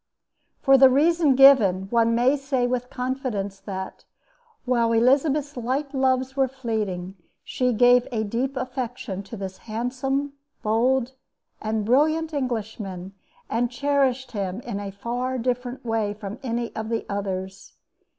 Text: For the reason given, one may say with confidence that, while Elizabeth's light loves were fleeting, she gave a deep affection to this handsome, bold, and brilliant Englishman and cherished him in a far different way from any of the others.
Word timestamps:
For 0.63 0.79
the 0.79 0.89
reason 0.89 1.35
given, 1.35 1.83
one 1.91 2.15
may 2.15 2.35
say 2.35 2.65
with 2.65 2.89
confidence 2.89 3.59
that, 3.59 4.03
while 4.65 4.91
Elizabeth's 4.93 5.55
light 5.55 5.93
loves 5.93 6.35
were 6.35 6.47
fleeting, 6.47 7.17
she 7.43 7.71
gave 7.71 8.07
a 8.11 8.23
deep 8.23 8.57
affection 8.57 9.21
to 9.21 9.37
this 9.37 9.59
handsome, 9.69 10.33
bold, 10.63 11.11
and 11.61 11.85
brilliant 11.85 12.33
Englishman 12.33 13.13
and 13.47 13.69
cherished 13.69 14.31
him 14.31 14.59
in 14.61 14.79
a 14.79 14.89
far 14.91 15.37
different 15.37 15.85
way 15.85 16.15
from 16.15 16.39
any 16.41 16.75
of 16.75 16.89
the 16.89 17.05
others. 17.07 17.73